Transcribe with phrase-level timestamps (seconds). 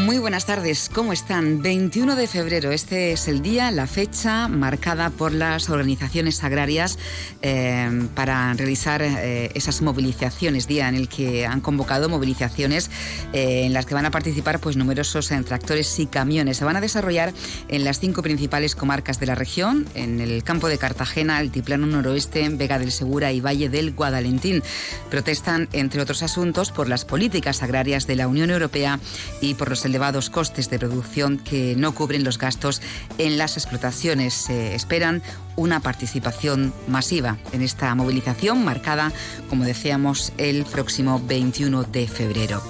[0.00, 1.60] Muy buenas tardes, ¿cómo están?
[1.60, 6.98] 21 de febrero, este es el día, la fecha marcada por las organizaciones agrarias
[7.42, 12.90] eh, para realizar eh, esas movilizaciones, día en el que han convocado movilizaciones
[13.34, 16.56] eh, en las que van a participar pues, numerosos tractores y camiones.
[16.56, 17.34] Se van a desarrollar
[17.68, 22.48] en las cinco principales comarcas de la región, en el campo de Cartagena, Altiplano Noroeste,
[22.48, 24.62] Vega del Segura y Valle del Guadalentín.
[25.10, 28.98] Protestan, entre otros asuntos, por las políticas agrarias de la Unión Europea
[29.42, 32.80] y por los elevados costes de producción que no cubren los gastos
[33.18, 34.32] en las explotaciones.
[34.32, 35.22] Se esperan
[35.56, 39.12] una participación masiva en esta movilización marcada,
[39.48, 42.62] como decíamos, el próximo 21 de febrero.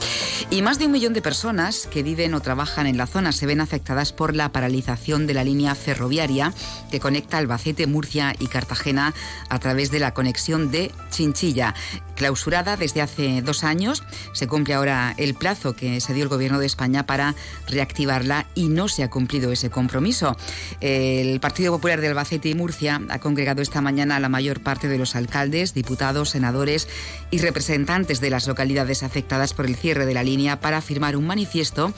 [0.50, 3.46] Y más de un millón de personas que viven o trabajan en la zona se
[3.46, 6.52] ven afectadas por la paralización de la línea ferroviaria
[6.91, 9.14] que conecta Albacete, Murcia y Cartagena
[9.48, 11.74] a través de la conexión de Chinchilla.
[12.20, 14.02] Clausurada desde hace dos años,
[14.34, 17.34] se cumple ahora el plazo que se dio el Gobierno de España para
[17.66, 20.36] reactivarla y no se ha cumplido ese compromiso.
[20.82, 24.86] El Partido Popular de Albacete y Murcia ha congregado esta mañana a la mayor parte
[24.86, 26.88] de los alcaldes, diputados, senadores
[27.30, 31.26] y representantes de las localidades afectadas por el cierre de la línea para firmar un
[31.26, 31.94] manifiesto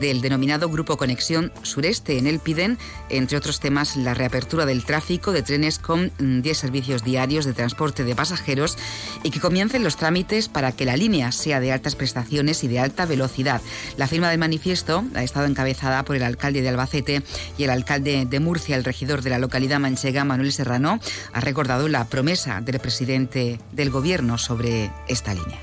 [0.00, 2.18] del denominado Grupo Conexión Sureste.
[2.18, 2.78] En él piden,
[3.08, 7.52] entre otros temas, la reapertura del tráfico de trenes con 10 mm, servicios diarios de
[7.52, 8.76] transporte de pasajeros
[9.22, 12.80] y que comiencen los trámites para que la línea sea de altas prestaciones y de
[12.80, 13.60] alta velocidad.
[13.96, 17.22] La firma del manifiesto ha estado encabezada por el alcalde de Albacete
[17.58, 21.00] y el alcalde de Murcia, el regidor de la localidad manchega, Manuel Serrano,
[21.32, 25.60] ha recordado la promesa del presidente del gobierno sobre esta línea.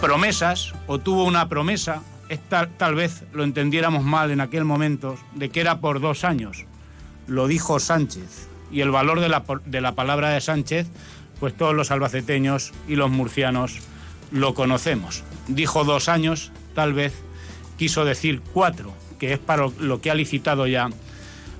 [0.00, 2.02] Promesas, o tuvo una promesa
[2.40, 6.64] tal, vez lo entendiéramos mal en aquel momento, de que era por dos años.
[7.26, 8.48] Lo dijo Sánchez.
[8.70, 10.88] Y el valor de la, de la palabra de Sánchez,
[11.40, 13.78] pues todos los albaceteños y los murcianos
[14.30, 15.24] lo conocemos.
[15.48, 17.12] Dijo dos años, tal vez
[17.76, 20.88] quiso decir cuatro, que es para lo que ha licitado ya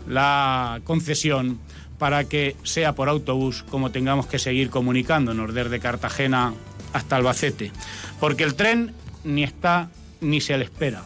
[0.06, 1.58] la concesión
[1.98, 6.54] para que sea por autobús como tengamos que seguir comunicándonos desde Cartagena
[6.92, 7.70] hasta Albacete.
[8.18, 8.92] Porque el tren
[9.24, 9.88] ni está
[10.22, 11.04] ni se le espera.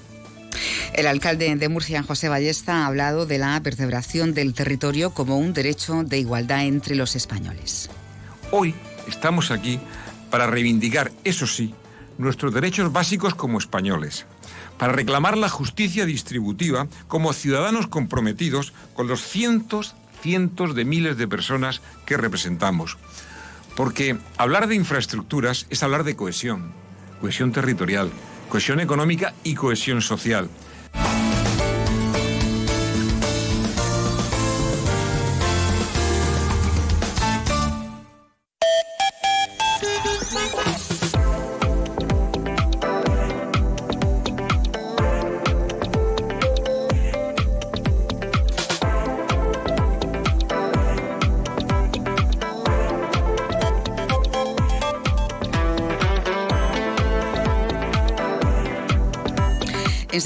[0.94, 5.52] El alcalde de Murcia, José Ballesta, ha hablado de la percebración del territorio como un
[5.52, 7.90] derecho de igualdad entre los españoles.
[8.50, 8.74] Hoy
[9.08, 9.78] estamos aquí
[10.30, 11.74] para reivindicar, eso sí,
[12.18, 14.26] nuestros derechos básicos como españoles,
[14.78, 21.28] para reclamar la justicia distributiva como ciudadanos comprometidos con los cientos, cientos de miles de
[21.28, 22.96] personas que representamos.
[23.76, 26.72] Porque hablar de infraestructuras es hablar de cohesión,
[27.20, 28.10] cohesión territorial,
[28.48, 30.48] cohesión económica y cohesión social.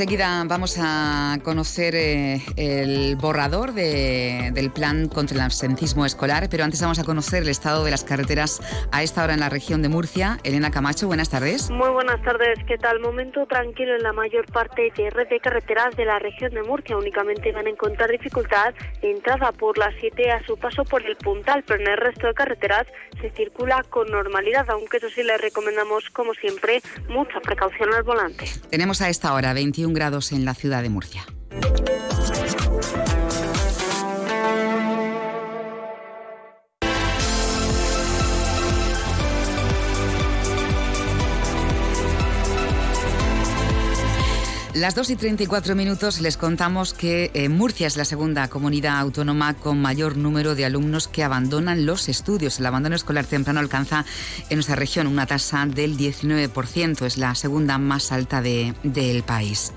[0.01, 6.81] Enseguida vamos a conocer eh, el borrador del plan contra el absentismo escolar, pero antes
[6.81, 8.63] vamos a conocer el estado de las carreteras
[8.93, 10.39] a esta hora en la región de Murcia.
[10.43, 11.69] Elena Camacho, buenas tardes.
[11.69, 12.59] Muy buenas tardes.
[12.67, 13.01] ¿Qué tal?
[13.01, 16.97] Momento tranquilo en la mayor parte de red de carreteras de la región de Murcia.
[16.97, 18.73] Únicamente van a encontrar dificultad
[19.03, 22.27] de entrada por la 7 a su paso por el Puntal, pero en el resto
[22.27, 22.87] de carreteras
[23.21, 28.47] se circula con normalidad, aunque eso sí les recomendamos, como siempre, mucha precaución al volante.
[28.71, 31.27] Tenemos a esta hora 21 grados en la ciudad de Murcia.
[44.81, 49.53] Las 2 y 34 minutos les contamos que eh, Murcia es la segunda comunidad autónoma
[49.53, 52.59] con mayor número de alumnos que abandonan los estudios.
[52.59, 54.07] El abandono escolar temprano alcanza
[54.49, 59.71] en nuestra región una tasa del 19%, es la segunda más alta del país.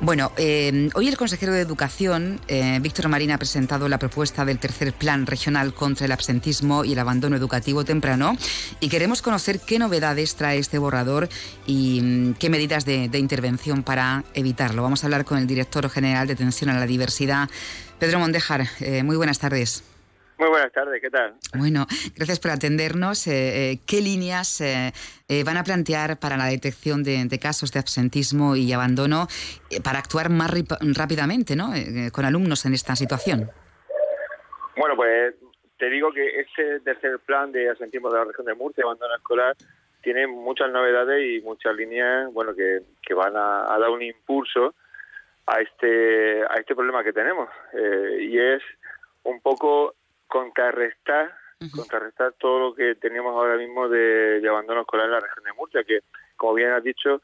[0.00, 4.58] Bueno, eh, hoy el consejero de Educación, eh, Víctor Marín, ha presentado la propuesta del
[4.58, 8.34] tercer plan regional contra el absentismo y el abandono educativo temprano
[8.80, 11.28] y queremos conocer qué novedades trae este borrador
[11.66, 14.82] y mm, qué medidas de intervención para evitarlo.
[14.82, 17.48] Vamos a hablar con el director general de Atención a la Diversidad,
[17.98, 18.62] Pedro Mondejar.
[18.80, 19.84] Eh, muy buenas tardes.
[20.38, 21.34] Muy buenas tardes, ¿qué tal?
[21.58, 23.26] Bueno, gracias por atendernos.
[23.26, 24.92] Eh, eh, ¿Qué líneas eh,
[25.44, 29.26] van a plantear para la detección de, casos de absentismo y abandono
[29.82, 30.52] para actuar más
[30.96, 31.72] rápidamente ¿no?
[32.12, 33.50] con alumnos en esta situación?
[34.76, 35.34] Bueno, pues
[35.76, 39.56] te digo que este tercer plan de absentismo de la región de Murcia, abandono escolar,
[40.08, 42.80] tiene muchas novedades y muchas líneas bueno, que,
[43.12, 44.74] van a, dar un impulso
[45.46, 47.46] a este, a este problema que tenemos.
[48.18, 48.62] y es
[49.24, 49.94] un poco
[50.26, 51.30] contrarrestar
[51.74, 55.84] contrarrestar todo lo que teníamos ahora mismo de, abandono escolar en la región de Murcia,
[55.84, 56.00] que
[56.36, 57.20] como bien has dicho,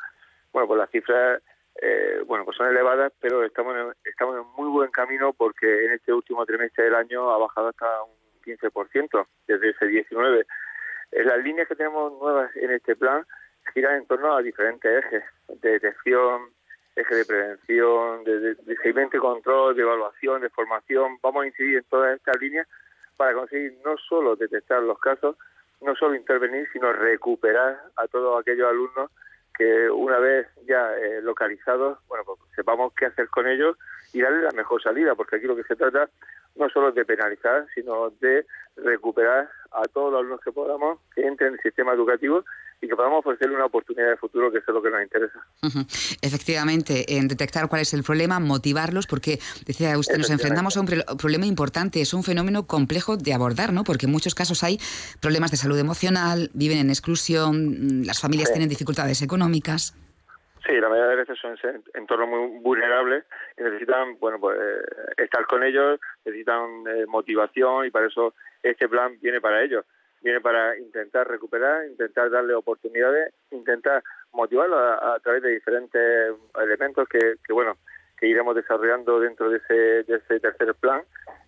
[0.52, 1.40] bueno, pues las cifras
[1.80, 5.92] eh, bueno, pues son elevadas, pero estamos en, estamos en muy buen camino porque en
[5.92, 10.44] este último trimestre del año ha bajado hasta un 15% desde ese 19.
[11.12, 13.24] Eh, las líneas que tenemos nuevas en este plan
[13.72, 16.50] giran en torno a diferentes ejes de detección,
[16.96, 21.18] eje de prevención, de, de y control, de evaluación, de formación.
[21.22, 22.68] Vamos a incidir en todas estas líneas
[23.16, 25.36] para conseguir no solo detectar los casos,
[25.80, 29.10] no solo intervenir, sino recuperar a todos aquellos alumnos
[29.56, 33.76] que una vez ya eh, localizados, bueno, pues sepamos qué hacer con ellos
[34.14, 36.08] y darle la mejor salida, porque aquí lo que se trata
[36.56, 38.46] no solo de penalizar, sino de
[38.76, 42.44] recuperar a todos los alumnos que podamos que entren en el sistema educativo
[42.80, 45.40] y que podamos ofrecerle una oportunidad de futuro, que es lo que nos interesa.
[46.22, 50.86] Efectivamente, en detectar cuál es el problema, motivarlos, porque decía usted, nos enfrentamos a un
[51.18, 53.82] problema importante, es un fenómeno complejo de abordar, ¿no?
[53.82, 54.78] Porque en muchos casos hay
[55.20, 59.94] problemas de salud emocional, viven en exclusión, las familias tienen dificultades económicas.
[60.66, 61.56] Sí, la mayoría de veces son
[61.92, 63.24] entornos muy vulnerables
[63.58, 68.88] y necesitan, bueno, pues eh, estar con ellos, necesitan eh, motivación y para eso este
[68.88, 69.84] plan viene para ellos
[70.24, 74.02] viene para intentar recuperar, intentar darle oportunidades, intentar
[74.32, 77.76] motivarlo a, través de diferentes elementos que, bueno,
[78.16, 81.02] que iremos desarrollando dentro de ese, de ese tercer plan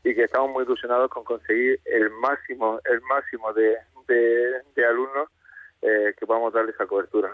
[0.05, 5.31] y que estamos muy ilusionados con conseguir el máximo, el máximo de, de, alumnos
[5.81, 7.31] eh, que podamos darle esa cobertura.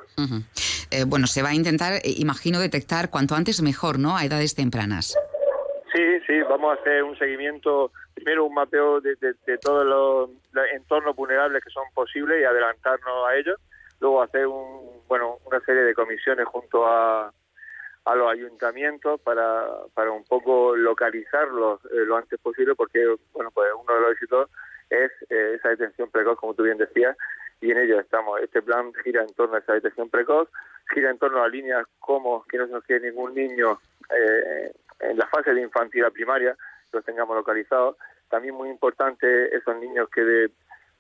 [0.93, 4.15] Eh, bueno, se va a intentar, eh, imagino, detectar cuanto antes mejor, ¿no?
[4.15, 5.17] A edades tempranas.
[5.95, 9.17] Sí, sí, vamos a hacer un seguimiento, primero un mapeo de,
[9.63, 10.31] todos los,
[10.75, 13.59] entornos vulnerables que son posibles y adelantarnos a ellos,
[14.01, 17.33] luego hacer un, bueno, una serie de comisiones junto a,
[18.05, 22.99] a los ayuntamientos para, para un poco localizarlos eh, lo antes posible porque
[23.33, 24.51] bueno pues uno de los éxitos
[24.91, 27.17] es eh, esa detención precoz como tú bien decías
[27.61, 30.49] y en ello estamos este plan gira en torno a esa detención precoz
[30.93, 33.81] gira en torno a líneas como que no se nos quede ningún niño
[34.11, 36.57] eh, en la fase de infantil a primaria
[36.93, 37.97] los tengamos localizados.
[38.29, 40.51] También muy importante esos niños que de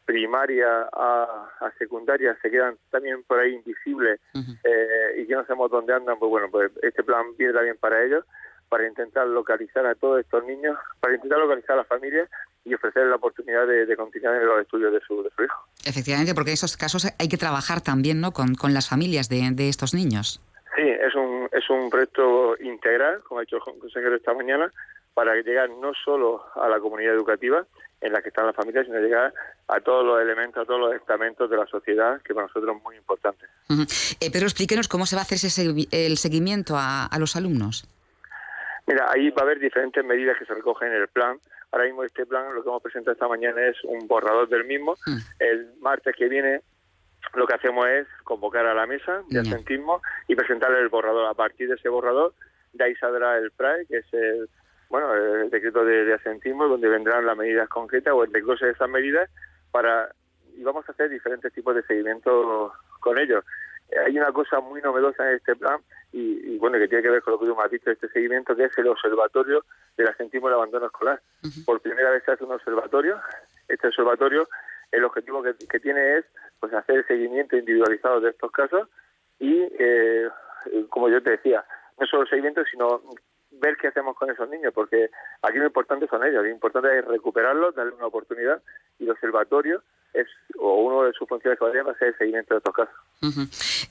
[0.04, 5.94] primaria a, secundaria se quedan también por ahí invisibles eh, y que no sabemos dónde
[5.94, 8.24] andan, pues bueno, pues este plan viene bien para ellos,
[8.68, 12.28] para intentar localizar a todos estos niños, para intentar localizar a las familias
[12.64, 15.68] y ofrecer la oportunidad de, continuar en los estudios de su, de su, hijo.
[15.84, 18.32] Efectivamente, porque en esos casos hay que trabajar también ¿no?
[18.32, 20.40] con, con las familias de, de estos niños.
[20.76, 24.72] Sí, es un, es un proyecto integral, como ha dicho el consejero esta mañana,
[25.14, 27.66] para llegar no solo a la comunidad educativa
[28.00, 29.32] en la que están las familias, sino llegar
[29.68, 32.82] a todos los elementos, a todos los estamentos de la sociedad, que para nosotros es
[32.82, 33.46] muy importante.
[34.20, 37.86] Eh, Pedro, explíquenos cómo se va a hacer ese, el seguimiento a, los alumnos.
[38.86, 41.38] Mira, ahí va a haber diferentes medidas que se recogen en el plan.
[41.72, 44.94] Ahora mismo este plan, lo que hemos presentado esta mañana es un borrador del mismo.
[45.06, 45.18] Mm.
[45.38, 46.60] El martes que viene
[47.34, 51.26] lo que hacemos es convocar a la mesa de asentismo y presentarle el borrador.
[51.26, 52.34] A partir de ese borrador,
[52.72, 54.48] de ahí saldrá el PRAE, que es el,
[54.90, 58.90] bueno, el decreto de, asentismo, donde vendrán las medidas concretas o el desglose de esas
[58.90, 59.30] medidas
[59.70, 60.10] para
[60.54, 63.42] y vamos a hacer diferentes tipos de seguimiento con ellos.
[64.04, 65.80] Hay una cosa muy novedosa en este plan
[66.12, 68.54] y, bueno, que tiene que ver con lo que tú me has dicho, este seguimiento,
[68.54, 69.64] que es el observatorio
[69.96, 71.20] del asentismo del abandono escolar.
[71.64, 73.20] Por primera vez se hace un observatorio.
[73.68, 74.48] Este observatorio,
[74.90, 76.24] el objetivo que, que tiene es
[76.60, 78.88] pues hacer el seguimiento individualizado de estos casos
[79.38, 80.28] y, eh,
[80.88, 81.64] como yo te decía,
[81.98, 83.02] no solo el seguimiento, sino
[83.50, 85.10] ver qué hacemos con esos niños, porque
[85.42, 88.62] aquí lo importante son ellos, lo importante es recuperarlos, darle una oportunidad
[88.98, 89.82] y el observatorio
[90.14, 90.26] es
[90.58, 92.94] o uno de sus funciones que va a ser el seguimiento de estos casos.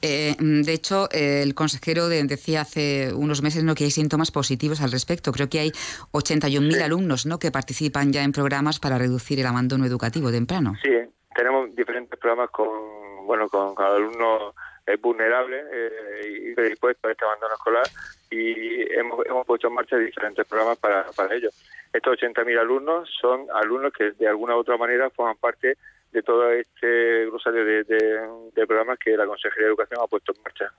[0.02, 3.76] Eh, de hecho, el consejero decía hace unos meses ¿no?
[3.76, 5.32] que hay síntomas positivos al respecto.
[5.32, 5.72] Creo que hay
[6.12, 7.40] 81.000 alumnos ¿no?
[7.40, 10.74] que participan ya en programas para reducir el abandono educativo temprano.
[10.82, 10.92] Sí,
[11.36, 14.54] tenemos diferentes programas con, bueno, con, alumnos
[14.86, 17.88] eh, vulnerables eh, y predispuestos a este abandono escolar
[18.30, 21.54] y hemos, hemos puesto en marcha diferentes programas para, para ellos.
[21.94, 25.78] Estos 80.000 alumnos son alumnos que de alguna u otra manera forman parte
[26.12, 30.44] de todo este rosario de, de, programas que la Consejería de Educación ha puesto en
[30.44, 30.72] marcha.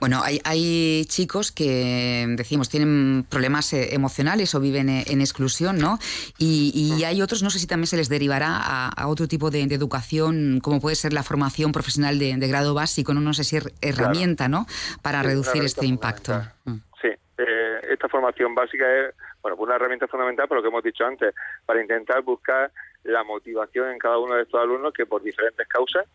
[0.00, 5.98] Bueno, hay, chicos que, decimos, tienen problemas eh, emocionales o viven eh, en exclusión, ¿no?
[6.38, 8.58] Y, hay otros, no sé si también se les derivará
[8.88, 13.32] a, otro tipo de, educación, como puede ser la formación profesional de, grado básico, no,
[13.32, 14.66] sé si es herramienta, ¿no?
[15.02, 16.32] Para reducir este impacto.
[16.64, 16.76] Mm.
[17.00, 17.08] Sí,
[17.38, 21.34] eh, esta formación básica es, bueno, una herramienta fundamental, por lo que hemos dicho antes,
[21.66, 22.70] para intentar buscar
[23.04, 26.06] la motivación en cada uno de estos alumnos que por diferentes causas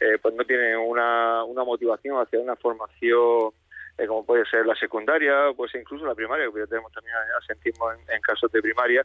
[0.00, 3.52] eh, pues no tienen una, una motivación hacia una formación
[3.96, 8.20] eh, como puede ser la secundaria, pues incluso la primaria, porque tenemos también asentismo en,
[8.22, 9.04] casos de primaria,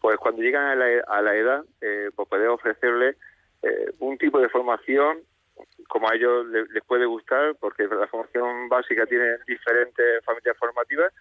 [0.00, 3.16] pues cuando llegan a la, a la edad, eh, pues podemos ofrecerles
[3.62, 5.20] eh, un tipo de formación
[5.88, 11.12] como a ellos les, puede gustar, porque la formación básica tiene diferentes familias formativas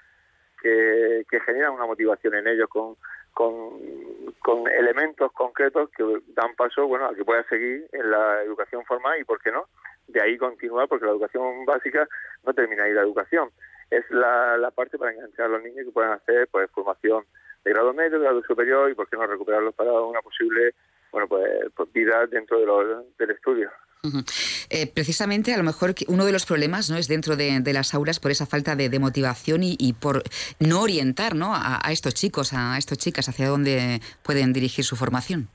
[0.59, 2.95] que, que generan una motivación en ellos con,
[3.33, 3.79] con,
[4.39, 6.03] con elementos concretos que
[6.35, 9.65] dan paso bueno a que pueda seguir en la educación formal y por qué no
[10.07, 12.07] de ahí continuar porque la educación básica
[12.45, 13.49] no termina ahí la educación.
[13.89, 17.25] Es la, la parte para enganchar a los niños que puedan hacer pues formación
[17.63, 20.73] de grado medio de grado superior y por qué no recuperarlos para una posible
[21.11, 23.71] bueno pues, pues vida dentro de del estudio
[24.69, 28.19] eh, precisamente, a lo mejor uno de los problemas no es dentro de, las aulas
[28.19, 30.23] por esa falta de, motivación y, por
[30.59, 31.53] no orientar ¿no?
[31.53, 35.47] A, estos chicos, a estas chicas, hacia dónde pueden dirigir su formación.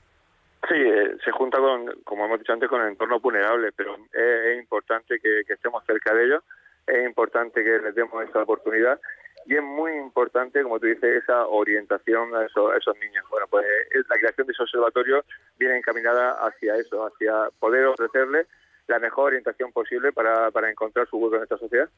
[0.67, 4.59] Sí, eh, se junta con, como hemos dicho antes, con el entorno vulnerable, pero es,
[4.59, 6.43] importante que, estemos cerca de ellos,
[6.85, 8.99] es importante que les demos esa oportunidad
[9.45, 13.25] y es muy importante, como tú dices, esa orientación a esos, a esos niños.
[13.31, 13.65] Bueno, pues
[14.09, 15.23] la creación de ese observatorio
[15.57, 18.47] viene encaminada hacia eso, hacia poder ofrecerles
[18.89, 21.89] la mejor orientación posible para, para encontrar su hueco en esta sociedad.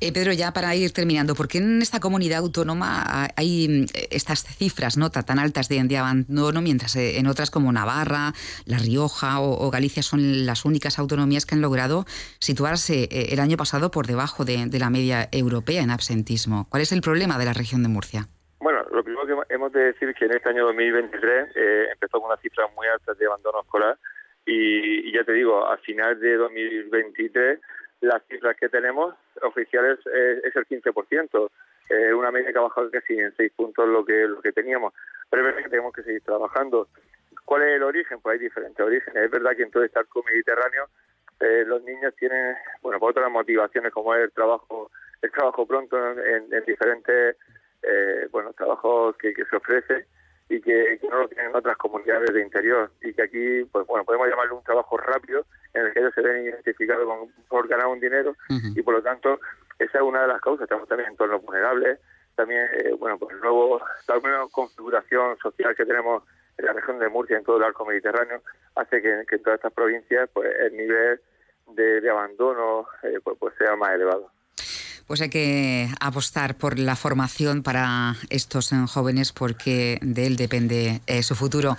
[0.00, 4.44] Eh, Pedro, ya para ir terminando, ¿por qué en esta comunidad autónoma hay mm, estas
[4.44, 8.32] cifras no tan altas de, abandono, mientras eh, en otras como Navarra,
[8.66, 12.04] La Rioja o, Galicia son las únicas autonomías que han logrado
[12.40, 16.66] situarse eh, el año pasado por debajo de, la media europea en absentismo?
[16.68, 18.28] ¿Cuál es el problema de la región de Murcia?
[18.60, 21.48] Bueno, lo primero que hemos de decir es que en este año 2023
[21.92, 23.96] empezó con unas cifras muy altas de abandono escolar
[24.46, 27.60] y, y ya te digo, a final de 2023
[28.02, 31.50] las cifras que tenemos oficiales es, el 15%,
[31.88, 34.92] eh, una media que ha bajado casi en 6 puntos lo que lo que teníamos.
[35.30, 36.88] Pero es verdad que tenemos que seguir trabajando.
[37.44, 38.20] ¿Cuál es el origen?
[38.20, 39.24] Pues hay diferentes orígenes.
[39.24, 40.86] Es verdad que en todo este arco mediterráneo
[41.40, 44.90] eh, los niños tienen, bueno, pues otras motivaciones como es el trabajo,
[45.22, 47.36] el trabajo pronto en, diferentes,
[47.82, 50.06] eh, bueno, trabajos que, que se ofrece
[50.52, 54.28] y que, no lo tienen otras comunidades de interior y que aquí, pues bueno, podemos
[54.28, 58.00] llamarlo un trabajo rápido en el que ellos se ven identificados con, por ganar un
[58.00, 59.40] dinero y por lo tanto
[59.78, 60.64] esa es una de las causas.
[60.64, 61.98] Estamos también en entornos vulnerables,
[62.34, 66.22] también, eh, bueno, pues el nuevo, la nueva configuración social que tenemos
[66.58, 68.42] en la región de Murcia, en todo el arco mediterráneo,
[68.74, 71.20] hace que, en todas estas provincias pues el nivel
[71.68, 74.30] de, abandono eh, pues, pues sea más elevado.
[75.06, 81.00] Pues hay que apostar por la formación para estos eh, jóvenes porque de él depende
[81.06, 81.76] eh, su futuro.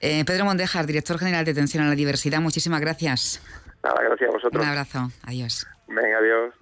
[0.00, 3.42] Eh, Pedro Mondejar, director general de Atención a la Diversidad, muchísimas gracias.
[3.82, 4.62] Nada, gracias a vosotros.
[4.62, 5.10] Un abrazo.
[5.24, 5.66] Adiós.
[5.88, 6.54] Venga, adiós.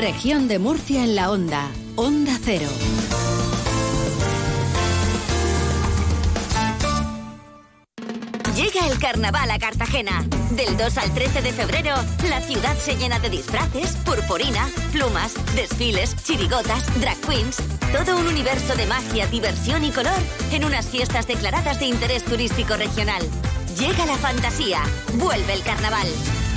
[0.00, 1.68] Región de Murcia en la onda.
[1.94, 2.66] Onda Cero.
[8.56, 10.24] Llega el carnaval a Cartagena.
[10.52, 11.94] Del 2 al 13 de febrero,
[12.30, 17.58] la ciudad se llena de disfraces, purpurina, plumas, desfiles, chirigotas, drag queens.
[17.92, 20.18] Todo un universo de magia, diversión y color
[20.50, 23.22] en unas fiestas declaradas de interés turístico regional.
[23.78, 24.80] Llega la fantasía.
[25.16, 26.08] Vuelve el carnaval.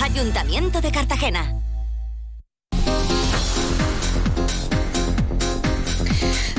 [0.01, 1.62] Ayuntamiento de Cartagena.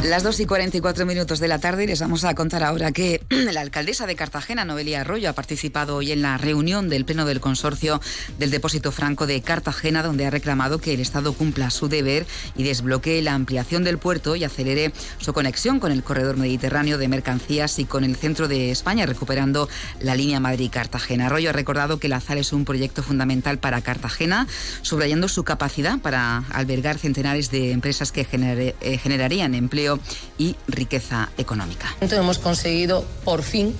[0.04, 3.62] Las 2 y 44 minutos de la tarde les vamos a contar ahora que la
[3.62, 8.02] alcaldesa de Cartagena, Noelia Arroyo, ha participado hoy en la reunión del Pleno del Consorcio
[8.38, 12.64] del Depósito Franco de Cartagena, donde ha reclamado que el Estado cumpla su deber y
[12.64, 17.78] desbloquee la ampliación del puerto y acelere su conexión con el corredor mediterráneo de mercancías
[17.78, 19.70] y con el centro de España, recuperando
[20.00, 21.28] la línea Madrid-Cartagena.
[21.28, 24.48] Arroyo ha recordado que la ZAL es un proyecto fundamental para Cartagena,
[24.82, 29.93] subrayando su capacidad para albergar centenares de empresas que eh, generarían empleo
[30.38, 31.88] y riqueza económica.
[31.94, 33.74] Entonces hemos conseguido por fin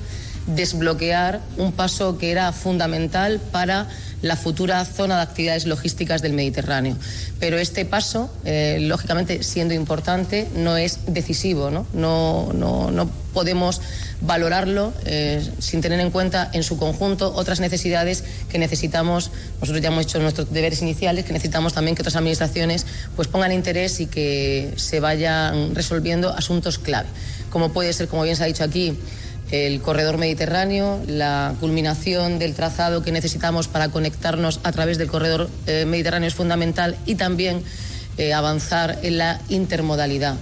[0.47, 3.89] desbloquear un paso que era fundamental para
[4.25, 6.97] la futura zona de actividades logísticas del Mediterráneo.
[7.41, 11.71] Pero este paso, eh, lógicamente, siendo importante, no es decisivo.
[11.71, 13.83] No, no, no, podemos
[14.21, 19.31] valorarlo eh, sin tener en cuenta en su conjunto otras necesidades que necesitamos.
[19.61, 22.87] Nosotros ya hemos hecho nuestros deberes iniciales, que necesitamos también que otras administraciones
[23.17, 27.09] pues, pongan interés y que se vayan resolviendo asuntos clave,
[27.51, 28.97] como puede ser, como bien se ha dicho aquí,
[29.51, 35.49] el corredor mediterráneo, la culminación del trazado que necesitamos para conectarnos a través del corredor
[35.67, 37.63] eh, mediterráneo es fundamental y también
[38.17, 40.37] eh, avanzar en la intermodalidad.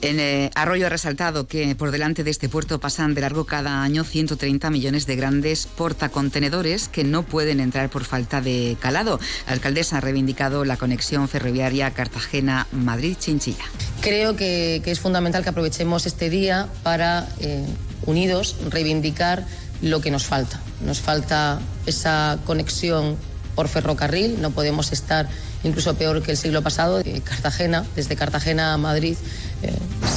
[0.00, 3.82] En eh, Arroyo ha resaltado que por delante de este puerto pasan de largo cada
[3.82, 9.18] año 130 millones de grandes portacontenedores que no pueden entrar por falta de calado.
[9.46, 13.64] La alcaldesa ha reivindicado la conexión ferroviaria Cartagena-Madrid-Chinchilla.
[14.00, 17.64] Creo que, es fundamental que aprovechemos este día para, eh,
[18.04, 19.46] unidos, reivindicar
[19.80, 20.60] lo que nos falta.
[20.84, 23.16] Nos falta esa conexión
[23.54, 25.28] por ferrocarril, no podemos estar
[25.62, 29.16] incluso peor que el siglo pasado, Cartagena, desde Cartagena a Madrid,
[29.62, 29.72] eh,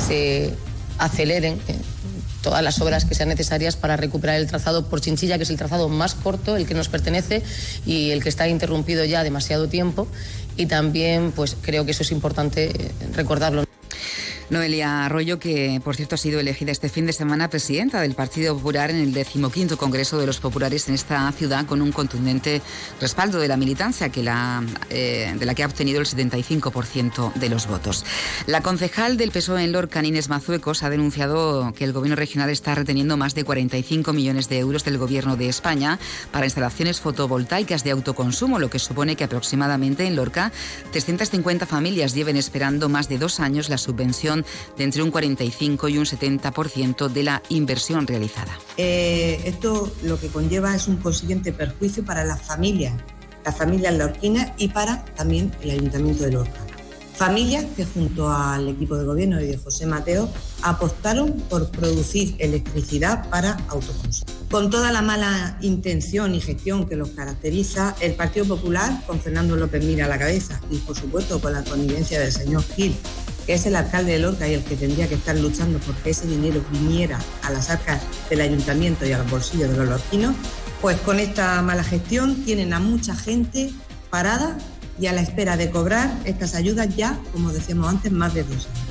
[0.08, 0.53] se
[0.98, 1.75] aceleren eh,
[2.41, 5.58] todas las obras que sean necesarias para recuperar el trazado por Chinchilla, que es el
[5.58, 7.44] trazado más corto, el que nos pertenece
[7.86, 10.08] y el que está interrumpido ya demasiado tiempo.
[10.56, 13.66] Y también, pues creo que eso es importante eh, recordarlo.
[14.49, 18.55] Noelia Arroyo, que por cierto ha sido elegida este fin de semana presidenta del Partido
[18.55, 22.61] Popular en el decimoquinto Congreso de los Populares en esta ciudad con un contundente
[23.01, 27.49] respaldo de la militancia que la, eh, de la que ha obtenido el 75% de
[27.49, 28.05] los votos.
[28.45, 32.73] La concejal del PSOE en Lorca, Inés Mazuecos, ha denunciado que el gobierno regional está
[32.73, 35.99] reteniendo más de 45 millones de euros del gobierno de España
[36.31, 40.53] para instalaciones fotovoltaicas de autoconsumo, lo que supone que aproximadamente en Lorca
[40.91, 44.37] 350 familias lleven esperando más de dos años la subvención
[44.77, 48.58] de entre un 45 y un 70% de la inversión realizada.
[48.77, 52.94] Eh, esto lo que conlleva es un consiguiente perjuicio para las familias,
[53.46, 56.67] las familias lorquinas y para también el Ayuntamiento de Lorca.
[57.17, 60.29] Familias que junto al equipo de gobierno de José Mateo
[60.62, 64.32] apostaron por producir electricidad para autoconsumo.
[64.51, 69.56] Con toda la mala intención y gestión que los caracteriza, el Partido Popular, con Fernando
[69.56, 72.96] López Mira a la cabeza y por supuesto con la connivencia del señor Gil
[73.47, 76.27] que es el alcalde de Lorca y el que tendría que estar luchando porque ese
[76.27, 80.36] dinero viniera a las arcas del ayuntamiento y al bolsillo de los lorquinos,
[80.81, 83.71] pues con esta mala gestión tienen a mucha gente
[84.10, 84.57] parada
[84.99, 88.67] y a la espera de cobrar estas ayudas ya, como decíamos antes, más de dos
[88.67, 88.87] años.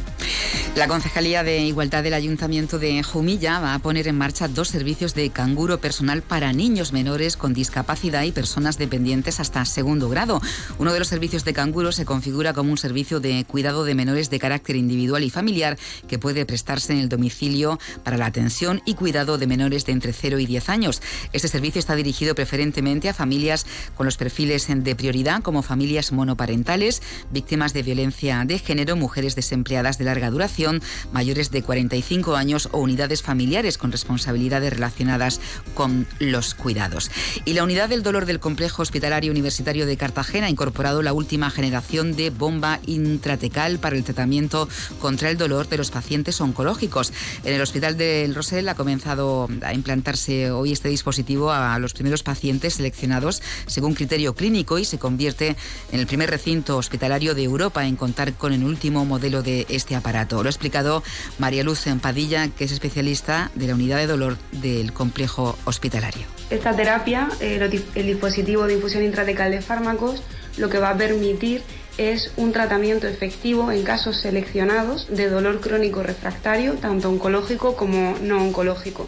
[0.77, 5.15] La Concejalía de Igualdad del Ayuntamiento de Jumilla va a poner en marcha dos servicios
[5.15, 10.43] de canguro personal para niños menores con discapacidad y personas dependientes hasta segundo grado.
[10.79, 14.29] Uno de los servicios de canguro se configura como un servicio de cuidado de menores
[14.29, 18.97] de carácter individual y familiar que puede prestarse en el domicilio para la atención y
[18.97, 21.01] cuidado de menores de entre 0 y 10 años.
[21.33, 27.01] Este servicio está dirigido preferentemente a familias con los perfiles de prioridad como familias monoparentales,
[27.31, 30.66] víctimas de violencia de género, mujeres desempleadas de larga duración,
[31.13, 35.41] mayores de 45 años o unidades familiares con responsabilidades relacionadas
[35.75, 37.11] con los cuidados.
[37.45, 41.51] Y la unidad del dolor del Complejo Hospitalario Universitario de Cartagena ha incorporado la última
[41.51, 44.69] generación de bomba intratecal para el tratamiento
[45.01, 47.13] contra el dolor de los pacientes oncológicos.
[47.45, 52.23] En el Hospital del Rosell ha comenzado a implantarse hoy este dispositivo a los primeros
[52.23, 55.57] pacientes seleccionados según criterio clínico y se convierte
[55.93, 59.95] en el primer recinto hospitalario de Europa en contar con el último modelo de este
[59.95, 61.03] aparato explicado
[61.38, 66.27] María Luz Empadilla, que es especialista de la unidad de dolor del complejo hospitalario.
[66.51, 70.23] Esta terapia, eh, el dispositivo de infusión intratecal de fármacos,
[70.57, 71.62] lo que va a permitir
[71.99, 78.42] es un tratamiento efectivo en casos seleccionados de dolor crónico refractario, tanto oncológico como no
[78.42, 79.07] oncológico.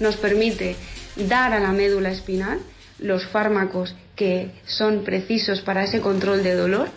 [0.00, 0.76] Nos permite
[1.16, 2.58] dar a la médula espinal
[2.98, 6.88] los fármacos que son precisos para ese control de dolor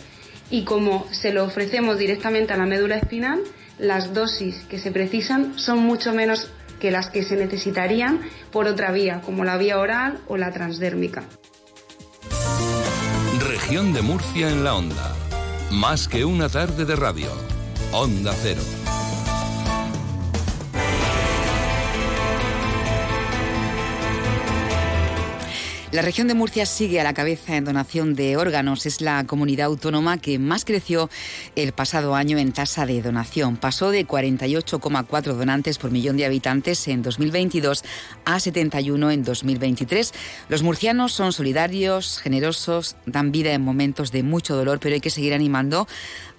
[0.49, 3.41] y como se lo ofrecemos directamente a la médula espinal,
[3.79, 8.91] las dosis que se precisan son mucho menos que las que se necesitarían por otra
[8.91, 11.23] vía, como la vía oral o la transdérmica.
[13.39, 15.15] Región de Murcia en la onda.
[15.71, 17.29] Más que una tarde de radio.
[17.91, 18.61] Onda Cero.
[25.95, 28.85] La región de Murcia sigue a la cabeza en donación de órganos.
[28.85, 31.09] Es la comunidad autónoma que más creció
[31.55, 33.55] el pasado año en tasa de donación.
[33.55, 37.85] Pasó de 48,4 donantes por millón de habitantes en 2022
[38.25, 40.11] a 71 en 2023.
[40.49, 45.09] Los murcianos son solidarios, generosos, dan vida en momentos de mucho dolor, pero hay que
[45.09, 45.87] seguir animando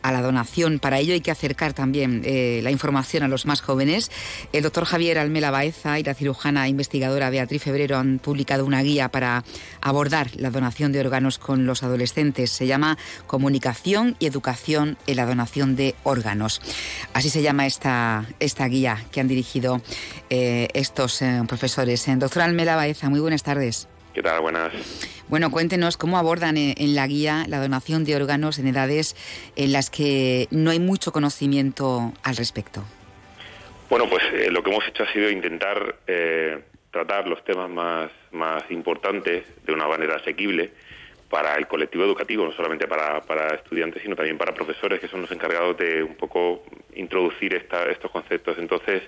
[0.07, 0.79] a la donación.
[0.79, 4.12] Para ello hay que acercar también eh, la información a los más jóvenes.
[4.53, 9.09] El doctor Javier Almela Baeza y la cirujana investigadora Beatriz Febrero han publicado una guía
[9.09, 9.42] para
[9.81, 12.53] abordar la donación de órganos con los adolescentes.
[12.53, 16.62] Se llama Comunicación y Educación en la donación de órganos.
[17.12, 19.83] Así se llama esta, esta guía que han dirigido
[20.31, 22.07] eh, estos eh, profesores.
[22.07, 23.88] Doctor Almela Baeza, muy buenas tardes.
[24.16, 24.40] ¿Qué tal?
[24.40, 24.72] Buenas.
[25.29, 29.14] Bueno, cuéntenos cómo abordan en la guía la donación de órganos en edades
[29.57, 32.83] en las que no hay mucho conocimiento al respecto.
[33.90, 38.11] Bueno, pues eh, lo que hemos hecho ha sido intentar eh, tratar los temas más,
[38.33, 40.70] más importantes de una manera asequible
[41.29, 45.20] para el colectivo educativo, no solamente para, para estudiantes, sino también para profesores, que son
[45.20, 48.57] los encargados de un poco introducir esta, estos conceptos.
[48.57, 49.02] Entonces,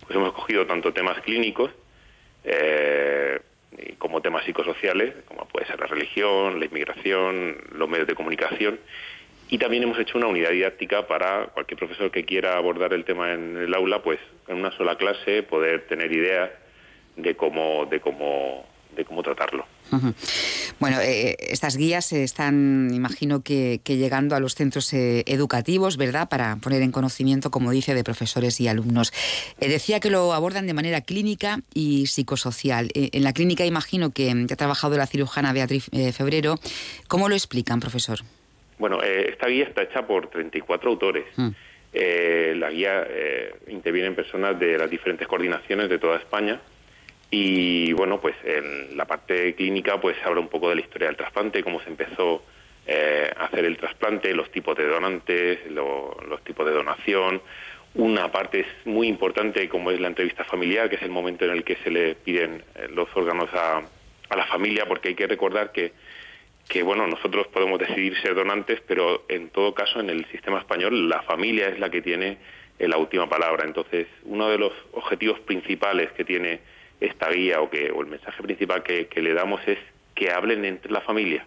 [0.00, 1.70] pues hemos cogido tanto temas clínicos,
[2.42, 3.38] eh,
[3.98, 8.78] como temas psicosociales, como puede ser la religión, la inmigración, los medios de comunicación.
[9.50, 13.32] Y también hemos hecho una unidad didáctica para cualquier profesor que quiera abordar el tema
[13.32, 16.50] en el aula, pues en una sola clase poder tener ideas
[17.16, 19.66] de cómo, de cómo, de cómo tratarlo.
[20.78, 26.56] Bueno, eh, estas guías están, imagino que, llegando a los centros eh, educativos, ¿verdad?, para
[26.56, 29.12] poner en conocimiento, como dice, de profesores y alumnos.
[29.60, 32.90] Eh, decía que lo abordan de manera clínica y psicosocial.
[32.94, 36.56] en la clínica, imagino que, ha trabajado la cirujana Beatriz Febrero.
[37.08, 38.18] ¿Cómo lo explican, profesor?
[38.78, 41.24] Bueno, esta guía está hecha por 34 autores.
[41.36, 41.48] Mm.
[42.60, 43.06] la guía
[43.66, 46.60] interviene en personas de las diferentes coordinaciones de toda España
[47.30, 51.08] y bueno, pues en la parte clínica pues se habla un poco de la historia
[51.08, 52.42] del trasplante, cómo se empezó
[52.86, 57.42] eh, a hacer el trasplante, los tipos de donantes, los tipos de donación.
[57.94, 61.50] Una parte es muy importante como es la entrevista familiar, que es el momento en
[61.50, 63.82] el que se le piden eh, los órganos a,
[64.28, 65.92] a la familia, porque hay que recordar que,
[66.66, 71.08] que bueno, nosotros podemos decidir ser donantes, pero en todo caso en el sistema español
[71.10, 72.38] la familia es la que tiene
[72.78, 73.64] la última palabra.
[73.66, 76.60] Entonces, uno de los objetivos principales que tiene
[77.00, 79.78] esta guía o que o el mensaje principal que, le damos es
[80.14, 81.46] que hablen entre la familia.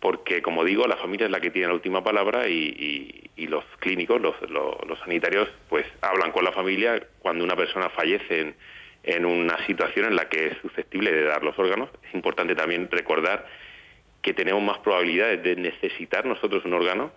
[0.00, 4.20] Porque como digo la familia es la que tiene la última palabra y, los clínicos
[4.20, 8.54] los, los, sanitarios pues hablan con la familia cuando una persona fallece en,
[9.02, 11.90] en una situación en la que es susceptible de dar los órganos.
[12.08, 13.46] Es importante también recordar
[14.22, 17.12] que tenemos más probabilidades de necesitar nosotros un órgano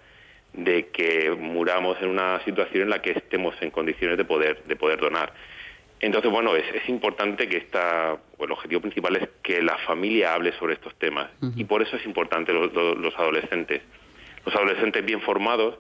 [0.54, 4.76] de que muramos en una situación en la que estemos en condiciones de poder de
[4.76, 5.34] poder donar
[5.99, 10.73] entonces, bueno, es, importante que esta, el objetivo principal es que la familia hable sobre
[10.73, 11.29] estos temas.
[11.55, 13.81] Y por eso es importante los, adolescentes.
[14.45, 15.75] Los adolescentes bien formados,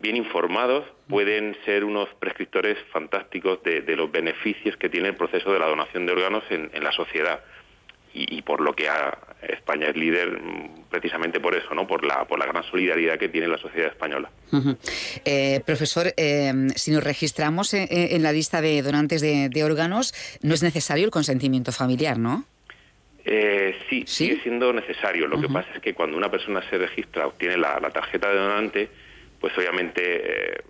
[0.00, 5.58] bien informados, pueden ser unos prescriptores fantásticos de, los beneficios que tiene el proceso de
[5.58, 7.42] la donación de órganos en la sociedad
[8.14, 8.88] y, por lo que
[9.48, 11.86] España es líder mm, precisamente por eso, ¿no?
[11.86, 14.30] por, la, por la gran solidaridad que tiene la sociedad española.
[15.24, 20.62] Eh, profesor, eh, si nos registramos en, la lista de donantes de, órganos, no es
[20.62, 22.44] necesario el consentimiento familiar, ¿no?
[23.24, 25.28] Eh, sí, sigue siendo necesario.
[25.28, 28.88] Lo que pasa es que cuando una persona se registra, obtiene la, tarjeta de donante,
[29.40, 30.60] pues obviamente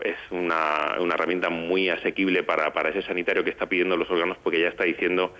[0.00, 4.36] es una, una, herramienta muy asequible para, para ese sanitario que está pidiendo los órganos
[4.42, 5.34] porque ya está diciendo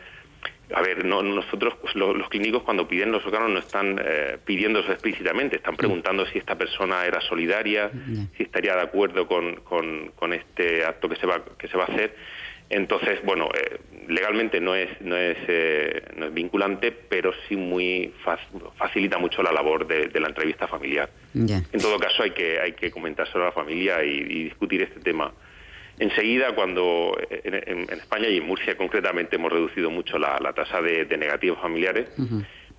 [0.74, 4.92] a ver, no, nosotros, pues, los, clínicos cuando piden los órganos no están eh, pidiéndose
[4.92, 7.90] explícitamente, están preguntando si esta persona era solidaria,
[8.37, 11.87] si estaría de acuerdo con, con, este acto que se va, que se va a
[11.87, 12.16] hacer.
[12.68, 18.12] Entonces, bueno, eh, legalmente no es, no, es, eh, no es vinculante, pero sí muy
[18.76, 21.09] facilita mucho la labor de, la entrevista familiar.
[21.33, 25.33] En todo caso, hay que, hay que comentárselo a la familia y discutir este tema
[25.98, 31.59] Enseguida, cuando en, España y en Murcia concretamente hemos reducido mucho la, tasa de, negativos
[31.59, 32.09] familiares,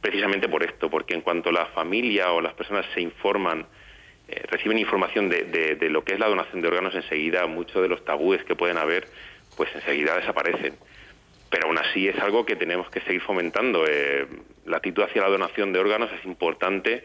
[0.02, 3.66] precisamente por esto, porque en cuanto la familia o las personas se informan,
[4.28, 8.06] eh, reciben información de, lo que es la donación de órganos, enseguida muchos de los
[8.06, 9.08] tabúes que pueden haber,
[9.56, 10.76] pues enseguida desaparecen.
[11.50, 13.86] Pero aún así es algo que tenemos que seguir fomentando.
[13.88, 14.28] Eh,
[14.66, 17.04] la actitud hacia la donación de órganos es importante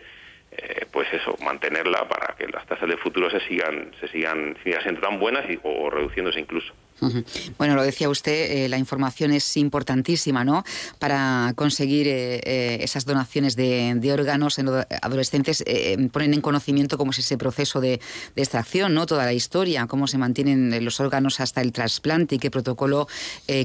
[0.56, 4.82] eh, pues eso, mantenerla para que las tasas de futuro se sigan, se sigan, sigan
[4.82, 6.74] siendo tan buenas y, o reduciéndose incluso.
[7.58, 10.64] Bueno, lo decía usted, eh, la información es importantísima, ¿no?
[10.98, 15.64] Para conseguir eh, eh, esas donaciones de, órganos en adolescentes,
[16.12, 18.00] ponen en conocimiento cómo es ese proceso de,
[18.36, 19.06] extracción, ¿no?
[19.06, 23.08] Toda la historia, cómo se mantienen los órganos hasta el trasplante y qué protocolo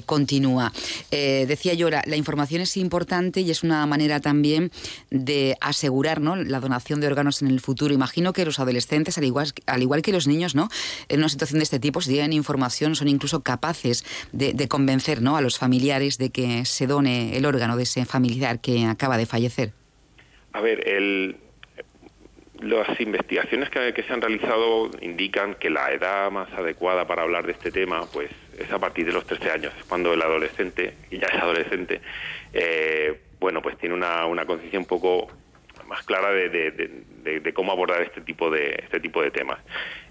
[0.06, 0.72] continúa.
[1.12, 4.72] decía yo, la, información es importante y es una manera también
[5.12, 6.36] de asegurar ¿no?
[6.36, 7.94] la donación de órganos en el futuro.
[7.94, 10.70] Imagino que los adolescentes, al igual, al igual que los niños, ¿no?
[11.10, 15.38] En una situación de este tipo, si tienen información, son incluso capaces de, convencer ¿no?
[15.38, 19.26] a los familiares de que se done el órgano de ese familiar que acaba de
[19.26, 19.72] fallecer?
[20.54, 21.38] A ver, el,
[22.60, 27.54] las investigaciones que, se han realizado indican que la edad más adecuada para hablar de
[27.54, 31.28] este tema pues es a partir de los 13 años, cuando el adolescente, y ya
[31.28, 32.02] es adolescente,
[32.54, 35.28] eh, bueno, pues tiene una, una conciencia un poco
[35.88, 39.60] más clara de, cómo abordar este tipo de, este tipo de temas.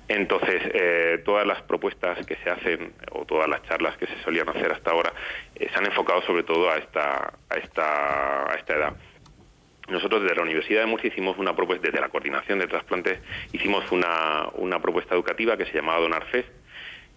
[0.09, 4.49] Entonces, eh, todas las propuestas que se hacen o todas las charlas que se solían
[4.49, 5.13] hacer hasta ahora
[5.55, 8.97] eh, se han enfocado sobre todo a esta, a esta, a esta edad.
[9.89, 13.21] Nosotros desde la Universidad de Murcia hicimos una propuesta, desde la coordinación de trasplantes,
[13.53, 16.49] hicimos una, una propuesta educativa que se llamaba Donar Fest,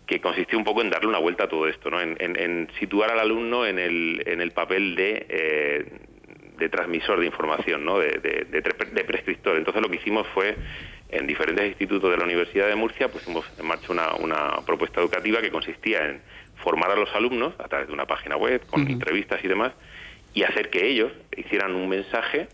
[0.06, 2.02] que consistió un poco en darle una vuelta a todo esto, ¿no?
[2.02, 5.86] en, situar al alumno en el, en el papel de, eh,
[6.58, 8.00] de transmisor de información, ¿no?
[8.00, 9.58] de, de, prescriptor.
[9.58, 10.56] Entonces lo que hicimos fue,
[11.10, 15.42] en diferentes institutos de la Universidad de Murcia, pusimos en marcha una, una propuesta educativa
[15.42, 16.22] que consistía en
[16.58, 19.72] formar a los alumnos a través de una página web, con entrevistas y demás,
[20.34, 22.48] y hacer que ellos hicieran un mensaje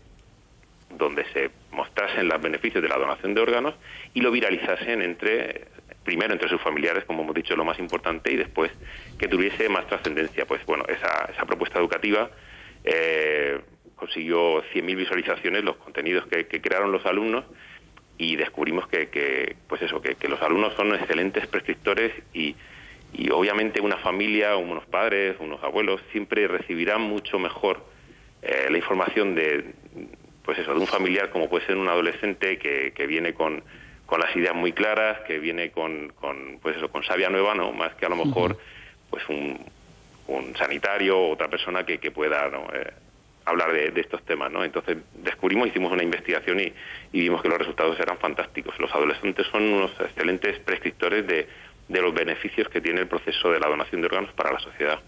[0.90, 3.74] donde se mostrasen los beneficios de la donación de órganos
[4.14, 5.66] y lo viralizasen entre
[6.04, 8.70] primero entre sus familiares, como hemos dicho, lo más importante, y después
[9.18, 10.46] que tuviese más trascendencia.
[10.46, 12.30] Pues bueno, esa, esa propuesta educativa
[12.84, 13.60] eh,
[13.96, 17.44] consiguió 100.000 visualizaciones, los contenidos que, crearon los alumnos,
[18.18, 22.56] y descubrimos que, que pues eso, que, los alumnos son excelentes prescriptores y,
[23.12, 27.84] y obviamente una familia, unos padres, unos abuelos, siempre recibirán mucho mejor
[28.42, 29.72] eh, la información de,
[30.44, 33.62] pues eso, de un familiar como puede ser un adolescente que, que viene con,
[34.06, 37.72] con las ideas muy claras, que viene con, con pues eso, con sabia nueva, ¿no?
[37.72, 38.56] Más que a lo mejor
[39.10, 39.58] pues un,
[40.28, 42.92] un sanitario o otra persona que, que pueda eh,
[43.46, 44.64] hablar de, de, estos temas, ¿no?
[44.64, 46.72] Entonces descubrimos, hicimos una investigación y,
[47.12, 48.78] y, vimos que los resultados eran fantásticos.
[48.78, 51.46] Los adolescentes son unos excelentes prescriptores de,
[51.88, 54.98] de los beneficios que tiene el proceso de la donación de órganos para la sociedad.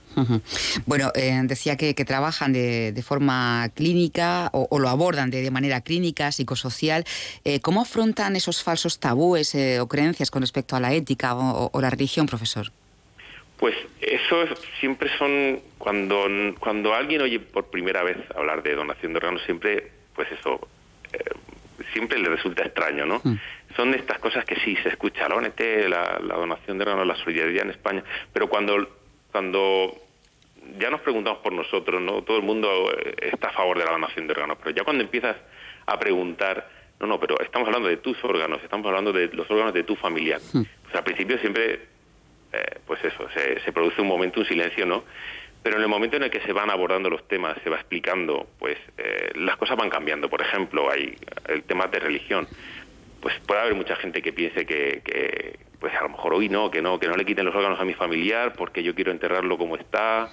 [0.86, 6.30] Bueno, eh, decía que, trabajan de, de, forma clínica o, lo abordan de, manera clínica,
[6.30, 7.04] psicosocial.
[7.44, 11.80] Eh, ¿Cómo afrontan esos falsos tabúes eh, o creencias con respecto a la ética o,
[11.80, 12.72] la religión, profesor?
[13.58, 14.44] Pues eso
[14.78, 16.26] siempre son, cuando,
[16.60, 20.68] cuando alguien oye por primera vez hablar de donación de órganos, siempre, pues eso,
[21.92, 23.20] siempre le resulta extraño, ¿no?
[23.22, 23.34] Mm.
[23.76, 27.64] Son estas cosas que sí se escucha, la ONT, la, donación de órganos, la solidaridad
[27.64, 28.88] en España, pero cuando,
[29.30, 29.94] cuando
[30.78, 32.22] ya nos preguntamos por nosotros, ¿no?
[32.22, 35.02] Todo el mundo eh, está a favor de la donación de órganos, pero ya cuando
[35.02, 35.36] empiezas
[35.86, 36.68] a preguntar,
[37.00, 39.96] no, no, pero estamos hablando de tus órganos, estamos hablando de los órganos de tu
[39.96, 40.38] familia.
[40.52, 40.62] Mm.
[40.82, 41.80] Pues al principio siempre,
[42.52, 45.04] eh, pues eso, se, se produce un momento, un silencio, ¿no?
[45.62, 48.48] pero en el momento en el que se van abordando los temas, se va explicando,
[48.58, 50.30] pues eh, las cosas van cambiando.
[50.30, 51.16] Por ejemplo, hay
[51.48, 52.48] el tema de religión.
[53.20, 56.80] Pues puede haber mucha gente que piense que, pues a lo mejor hoy no, que
[56.80, 59.76] no, que no le quiten los órganos a mi familiar porque yo quiero enterrarlo como
[59.76, 60.30] está.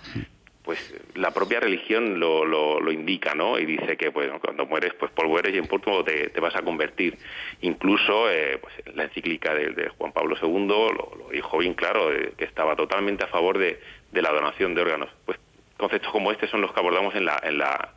[0.66, 3.60] Pues la propia religión lo, lo, indica, ¿no?
[3.60, 6.56] Y dice que pues, cuando mueres, pues polvo eres y en polvo te, te vas
[6.56, 7.18] a convertir.
[7.62, 12.46] Incluso eh, pues, la encíclica de, Juan Pablo II lo, lo dijo bien claro, que
[12.46, 13.80] estaba totalmente a favor de,
[14.12, 15.10] de la donación de órganos.
[15.26, 15.38] Pues
[15.78, 17.94] conceptos como este son los que abordamos en la, en la,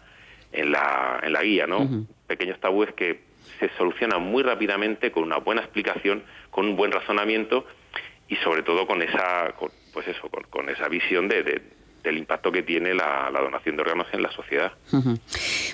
[0.53, 2.07] en la, en la guía, ¿no?
[2.27, 3.21] Pequeños tabúes que
[3.59, 7.67] se solucionan muy rápidamente con una buena explicación, con un buen razonamiento
[8.29, 9.55] y sobre todo con esa,
[9.93, 11.63] pues eso, con, esa visión de,
[12.03, 14.73] del impacto que tiene la, donación de órganos en la sociedad.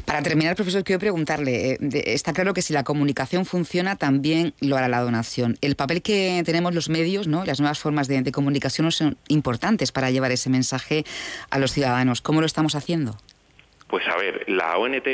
[0.04, 4.76] Para terminar, profesor, quiero preguntarle, eh, está claro que si la comunicación funciona, también lo
[4.76, 5.56] hará la donación.
[5.60, 7.44] El papel que tenemos los medios, ¿no?
[7.44, 11.04] las nuevas formas de, comunicación son importantes para llevar ese mensaje
[11.50, 12.20] a los ciudadanos.
[12.20, 13.16] ¿Cómo lo estamos haciendo?
[13.86, 15.06] Pues a ver, la ONT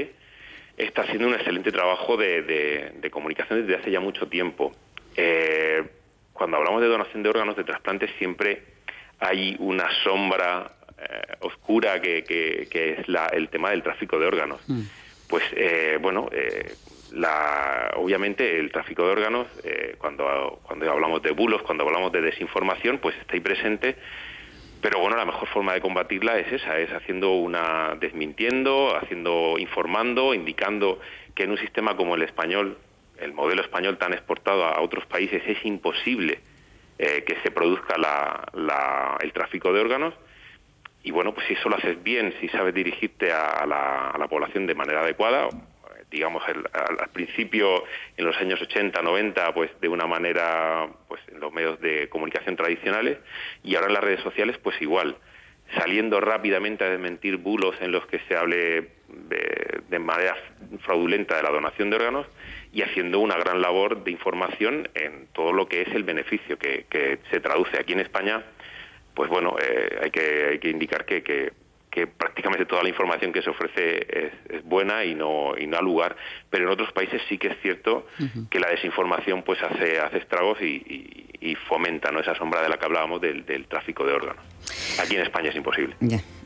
[0.76, 4.72] está haciendo un excelente trabajo de, comunicación desde hace ya mucho tiempo.
[5.16, 5.84] Eh,
[6.32, 8.62] cuando hablamos de donación de órganos de trasplantes siempre
[9.20, 14.60] hay una sombra eh, oscura que, que, es la, el tema del tráfico de órganos.
[14.66, 14.82] Mm.
[15.28, 16.74] Pues eh, bueno, eh,
[17.12, 19.46] la, obviamente el tráfico de órganos,
[19.96, 23.96] cuando, cuando hablamos de bulos, cuando hablamos de desinformación, pues está ahí presente.
[24.82, 30.34] Pero bueno, la mejor forma de combatirla es esa, es haciendo una desmintiendo, haciendo informando,
[30.34, 31.00] indicando
[31.34, 32.76] que en un sistema como el español,
[33.18, 36.40] el modelo español tan exportado a otros países, es imposible
[36.98, 40.12] que se produzca la, el tráfico de órganos
[41.02, 44.74] y bueno, pues si eso lo haces bien, si sabes dirigirte a la, población de
[44.74, 45.48] manera adecuada,
[46.10, 47.84] digamos al, principio
[48.16, 52.56] en los años 80, 90, pues de una manera pues en los medios de comunicación
[52.56, 53.18] tradicionales
[53.64, 55.16] y ahora en las redes sociales pues igual,
[55.78, 60.36] saliendo rápidamente a desmentir bulos en los que se hable de, de manera
[60.80, 62.26] fraudulenta de la donación de órganos
[62.72, 67.18] y haciendo una gran labor de información en todo lo que es el beneficio que
[67.30, 68.44] se traduce aquí en España
[69.14, 71.52] pues bueno, eh, hay, que, hay que indicar que, que,
[71.90, 74.06] que prácticamente toda la información que se ofrece
[74.48, 76.16] es, buena y no y no ha lugar.
[76.48, 78.06] Pero en otros países sí que es cierto
[78.48, 81.26] que la desinformación pues hace hace estragos y,
[81.66, 84.44] fomenta no esa sombra de la que hablábamos del, tráfico de órganos.
[85.00, 85.96] Aquí en España es imposible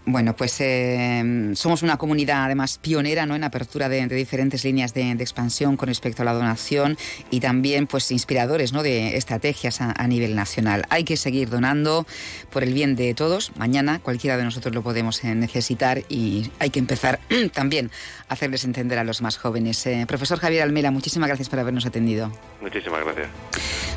[0.07, 3.35] bueno, pues eh, somos una comunidad además pionera ¿no?
[3.35, 6.99] en apertura de, diferentes líneas de, expansión con respecto a la donación
[7.31, 8.83] y también pues inspiradores ¿no?
[8.83, 10.85] de estrategias a, nivel nacional.
[10.91, 12.07] Hay que seguir donando
[12.51, 13.53] por el bien de todos.
[13.57, 17.21] Mañana cualquiera de nosotros lo podemos eh, necesitar y hay que empezar
[17.55, 17.91] también
[18.29, 19.87] a hacerles entender a los más jóvenes.
[19.87, 22.31] Eh, profesor Javier Almela, muchísimas gracias por habernos atendido.
[22.61, 23.29] Muchísimas gracias.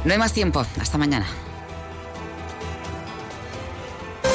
[0.05, 0.65] No hay más tiempo.
[0.79, 1.27] Hasta mañana.